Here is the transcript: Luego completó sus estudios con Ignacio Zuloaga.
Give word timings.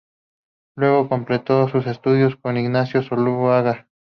Luego 0.75 1.07
completó 1.07 1.69
sus 1.69 1.85
estudios 1.85 2.35
con 2.35 2.57
Ignacio 2.57 3.03
Zuloaga. 3.03 3.87